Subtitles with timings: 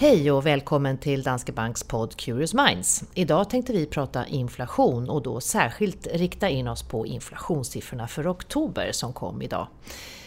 [0.00, 3.04] Hej och välkommen till Danske Banks podd Curious Minds.
[3.14, 8.92] Idag tänkte vi prata inflation och då särskilt rikta in oss på inflationssiffrorna för oktober
[8.92, 9.66] som kom idag.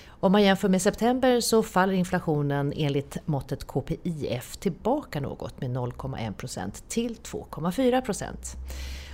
[0.07, 6.33] Om man jämför med september så faller inflationen enligt måttet KPIF tillbaka något med 0,1
[6.33, 8.55] procent till 2,4 procent.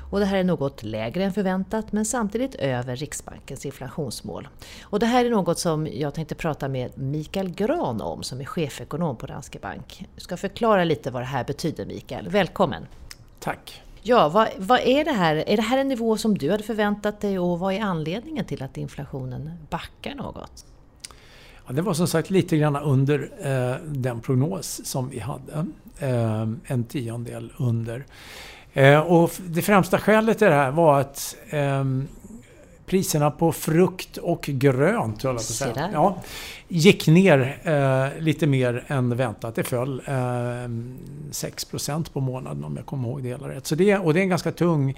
[0.10, 4.48] Och det här är något lägre än förväntat men samtidigt över Riksbankens inflationsmål.
[4.84, 8.46] Och det här är något som jag tänkte prata med Mikael Gran om som är
[8.46, 10.06] chefekonom på Danske Bank.
[10.16, 12.30] Du ska förklara lite vad det här betyder Mikael.
[12.30, 12.86] Välkommen!
[13.40, 13.82] Tack!
[14.02, 15.36] Ja, vad, vad, är det här?
[15.36, 18.64] Är det här en nivå som du hade förväntat dig och vad är anledningen till
[18.64, 20.66] att inflationen backar något?
[21.68, 25.66] Ja, det var som sagt lite grann under eh, den prognos som vi hade.
[26.00, 28.06] Eh, en tiondel under.
[28.74, 31.84] Eh, och det främsta skälet till det här var att eh,
[32.86, 36.18] priserna på frukt och grönt, jag på säga, ja,
[36.68, 39.56] gick ner eh, lite mer än väntat.
[39.56, 40.14] Det föll eh,
[41.32, 41.68] 6
[42.14, 43.68] på månaden om jag kommer ihåg det hela rätt.
[43.68, 44.98] Så det, och det är en ganska tung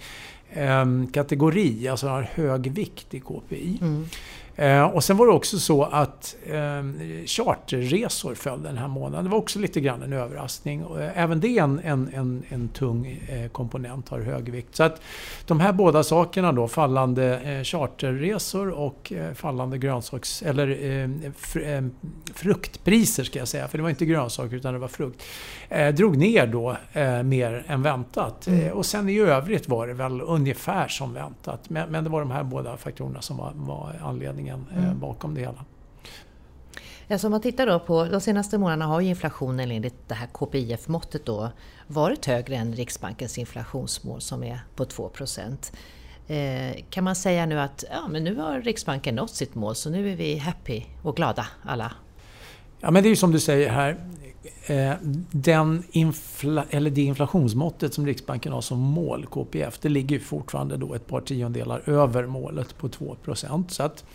[0.50, 3.78] eh, kategori, alltså har hög vikt i KPI.
[3.82, 4.08] Mm.
[4.56, 6.84] Eh, och sen var det också så att eh,
[7.26, 9.26] charterresor föll den här månaden.
[9.26, 10.82] Det var också lite grann en överraskning.
[10.82, 14.76] Eh, även det är en, en, en, en tung eh, komponent, har hög vikt.
[14.76, 15.02] Så att
[15.46, 20.42] de här båda sakerna då, fallande eh, charterresor och eh, fallande grönsaks...
[20.42, 20.72] eller
[21.38, 21.90] fr,
[22.34, 25.24] fruktpriser ska jag säga, för det var inte grönsaker utan det var frukt.
[25.94, 26.78] drog ner då
[27.24, 28.48] mer än väntat.
[28.48, 28.74] Mm.
[28.74, 31.70] och sen i övrigt var det väl ungefär som väntat.
[31.70, 35.00] Men, men det var de här båda faktorerna som var, var anledningen anledningen eh, mm.
[35.00, 35.66] bakom det hela.
[37.10, 40.28] Alltså om man tittar då på de senaste månaderna har ju inflationen enligt det här
[40.28, 41.52] KPIF-måttet då
[41.88, 45.12] varit högre än Riksbankens inflationsmål som är på 2
[46.28, 49.90] eh, Kan man säga nu att ja, men nu har Riksbanken nått sitt mål så
[49.90, 51.92] nu är vi happy och glada alla?
[52.80, 53.98] Ja men det är ju som du säger här.
[54.66, 54.94] Eh,
[55.32, 60.94] den infla, eller det inflationsmåttet som Riksbanken har som mål, KPF, det ligger fortfarande då
[60.94, 64.06] ett par tiondelar över målet på 2% Så att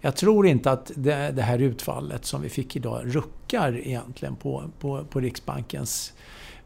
[0.00, 4.64] jag tror inte att det, det, här utfallet som vi fick idag ruckar egentligen på,
[4.80, 6.12] på, på Riksbankens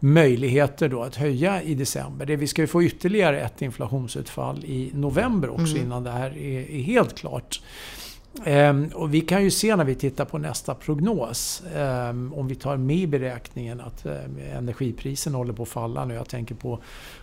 [0.00, 2.26] möjligheter då att höja i december.
[2.26, 5.82] Det, vi ska ju få ytterligare ett inflationsutfall i november också mm.
[5.82, 7.60] innan det här är, är helt klart.
[8.44, 12.54] Ehm, och vi kan ju se när vi tittar på nästa prognos, ehm, om vi
[12.54, 16.54] tar med i beräkningen att eh, energiprisen energipriserna håller på att falla nu, jag tänker
[16.54, 16.78] på,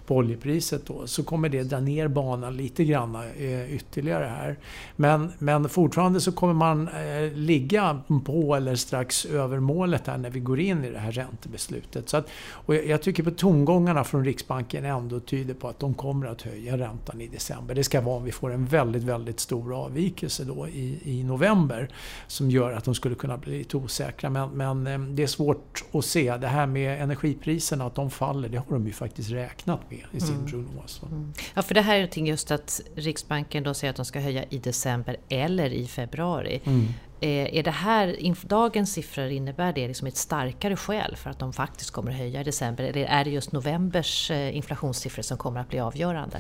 [0.06, 4.58] på oljepriset då, så kommer det dra ner banan lite grann eh, ytterligare här.
[4.96, 10.30] Men, men fortfarande så kommer man eh, ligga på eller strax över målet här när
[10.30, 12.10] vi går in i det här räntebeslutet.
[12.10, 16.28] Så att, och jag tycker på tongångarna från Riksbanken ändå tyder på att de kommer
[16.28, 17.76] att höja räntan i december.
[17.76, 21.90] Det ska vara om vi får en väldigt, väldigt stor avvikelse då i, i november
[22.28, 24.30] som gör att de skulle kunna bli lite osäkra.
[24.30, 26.38] Men, men eh, det är svårt att se.
[26.38, 30.20] Det här med energipriserna, att de faller, det har de ju faktiskt räknat med i
[30.20, 30.48] sin mm.
[30.48, 31.02] prognos.
[31.12, 31.34] Mm.
[31.54, 34.44] Ja, för det här är någonting just att Riksbanken då säger att de ska höja
[34.50, 36.62] i december eller i februari.
[36.64, 36.88] Mm.
[37.20, 41.54] Eh, är det här, dagens siffror, innebär det liksom ett starkare skäl för att de
[41.54, 42.84] faktiskt kommer att höja i december?
[42.84, 46.38] Eller är det just novembers eh, inflationssiffror som kommer att bli avgörande?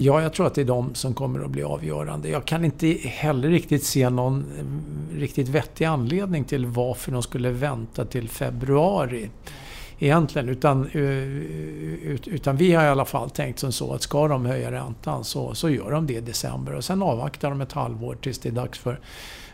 [0.00, 2.28] Ja, jag tror att det är de som kommer att bli avgörande.
[2.28, 7.50] Jag kan inte heller riktigt se någon eh, riktigt vettig anledning till varför de skulle
[7.50, 9.30] vänta till februari.
[9.98, 11.02] Egentligen, utan, eh,
[12.26, 15.54] utan vi har i alla fall tänkt som så att ska de höja räntan så,
[15.54, 18.52] så gör de det i december och sen avvaktar de ett halvår tills det är
[18.52, 19.00] dags för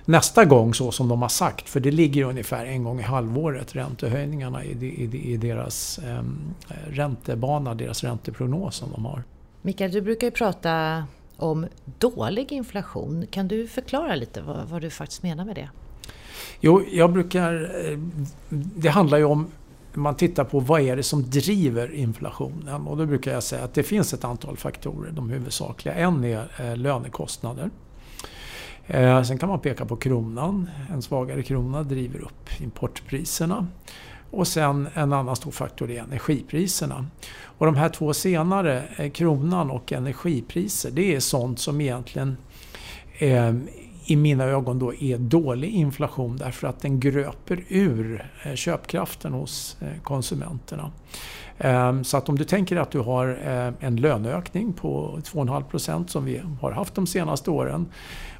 [0.04, 1.68] nästa gång så som de har sagt.
[1.68, 6.22] För det ligger ungefär en gång i halvåret, räntehöjningarna i, i, i deras eh,
[6.90, 9.22] räntebana, deras ränteprognos som de har.
[9.66, 11.04] Mikael, du brukar ju prata
[11.36, 11.66] om
[11.98, 13.26] dålig inflation.
[13.30, 15.70] Kan du förklara lite vad, vad, du faktiskt menar med det?
[16.60, 17.70] Jo, jag brukar...
[17.90, 17.98] Eh,
[18.50, 19.46] det handlar ju om...
[19.92, 23.74] Man tittar på vad är det som driver inflationen och då brukar jag säga att
[23.74, 25.94] det finns ett antal faktorer, de huvudsakliga.
[25.94, 27.70] En är eh, lönekostnader.
[28.86, 30.70] Eh, sen kan man peka på kronan.
[30.92, 33.66] En svagare krona driver upp importpriserna.
[34.34, 37.06] Och sen en annan stor faktor är energipriserna.
[37.58, 42.36] Och de här två senare, eh, kronan och energipriser, det är sånt som egentligen
[43.18, 43.52] eh,
[44.06, 49.76] i mina ögon då är dålig inflation därför att den gröper ur eh, köpkraften hos
[49.80, 50.92] eh, konsumenterna.
[51.58, 56.24] Ehm, så att om du tänker att du har eh, en löneökning på 2,5% som
[56.24, 57.86] vi har haft de senaste åren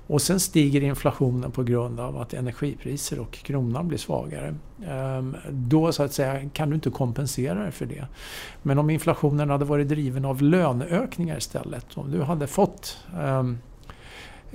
[0.06, 4.55] och sen stiger inflationen på grund av att energipriser och kronan blir svagare.
[4.87, 8.06] Ehm, då så att säga kan du inte kompensera dig för det.
[8.62, 11.87] Men om inflationen hade varit driven av löneökningar istället.
[11.95, 13.59] Om du hade fått ehm,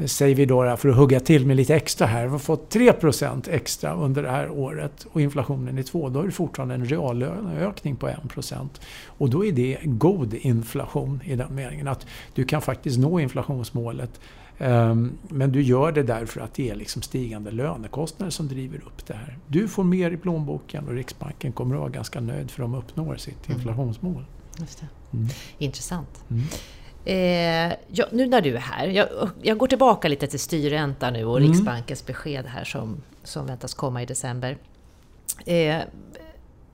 [0.06, 3.50] säger vi då för att hugga till med lite extra här, vi har fått 3%
[3.50, 7.96] extra under det här året och inflationen är 2, då är det fortfarande en reallöneökning
[7.96, 8.68] på 1%
[9.06, 14.20] Och då är det god inflation i den meningen att du kan faktiskt nå inflationsmålet
[14.58, 19.08] ehm, men du gör det därför att det är liksom stigande lönekostnader som driver upp
[19.08, 19.38] det här.
[19.48, 23.16] Du får mer i plånboken och Riksbanken kommer att vara ganska nöjd för de uppnår
[23.16, 23.58] sitt mm.
[23.58, 24.26] inflationsmål.
[24.60, 25.28] Just mm.
[25.58, 26.24] Intressant.
[26.30, 26.44] Mm.
[27.10, 29.08] Eh, ja, nu när du är här, jag,
[29.42, 31.52] jag, går tillbaka lite till styrränta nu och mm.
[31.52, 34.58] Riksbankens besked här som, som väntas komma i december.
[35.46, 35.78] Eh,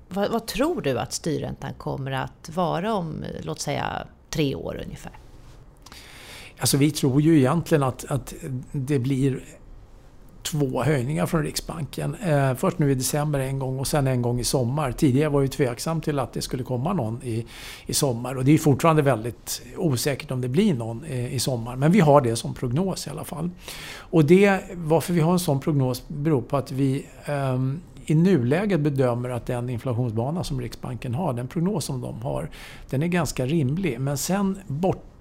[0.09, 5.11] vad, vad, tror du att styrräntan kommer att vara om, låt säga, tre år ungefär?
[6.59, 8.33] Alltså vi tror ju egentligen att, att
[8.71, 9.43] det blir
[10.45, 12.15] två höjningar från Riksbanken.
[12.15, 14.92] Eh, först nu i december en gång och sen en gång i sommar.
[14.92, 17.45] Tidigare var jag tveksam till att det skulle komma någon i,
[17.86, 21.75] i sommar och det är fortfarande väldigt osäkert om det blir någon i, i sommar.
[21.75, 23.50] Men vi har det som prognos i alla fall.
[23.97, 27.59] Och det, varför vi har en sån prognos beror på att vi eh,
[28.06, 32.50] i nuläget bedömer att den inflationsbana som Riksbanken har, den prognos som de har,
[32.89, 34.00] den är ganska rimlig.
[34.00, 35.14] Men sen bort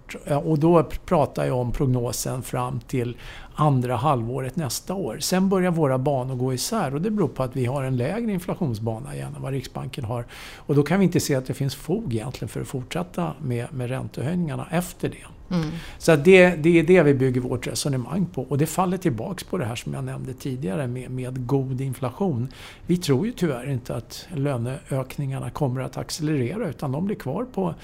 [0.44, 3.16] och då pratar jag om prognosen fram till
[3.54, 5.18] andra halvåret nästa år.
[5.20, 8.32] Sen börjar våra banor gå isär och det beror på att vi har en lägre
[8.32, 10.26] inflationsbana igen än vad Riksbanken har.
[10.56, 13.66] Och då kan vi inte se att det finns fog egentligen för att fortsätta med,
[13.72, 15.54] med räntehöjningarna efter det.
[15.54, 15.70] Mm.
[15.98, 19.58] Så det, det är det vi bygger vårt resonemang på och det faller tillbaks på
[19.58, 22.48] det här som jag nämnde tidigare med, med god inflation.
[22.86, 27.74] Vi tror ju tyvärr inte att löneökningarna kommer att accelerera utan de blir kvar på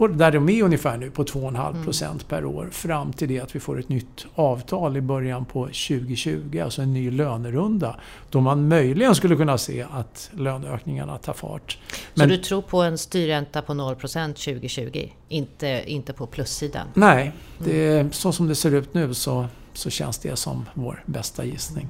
[0.00, 3.56] på, där de är ungefär nu, på 2,5 procent per år fram till det att
[3.56, 7.96] vi får ett nytt avtal i början på 2020, alltså en ny lönerunda.
[8.30, 11.78] Då man möjligen skulle kunna se att löneökningarna tar fart.
[12.14, 15.08] Men, Så du tror på en styrränta på 0 procent 2020?
[15.28, 16.86] Inte, inte på plussidan?
[16.94, 21.44] Nej, det, så som det ser ut nu så, så känns det som vår bästa
[21.44, 21.88] gissning.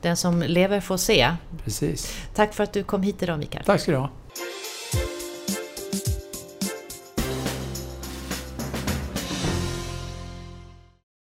[0.00, 1.36] Den som lever får se.
[1.64, 2.16] Precis.
[2.34, 3.64] Tack för att du kom hit idag Mikael.
[3.64, 4.08] Tack ska du ha.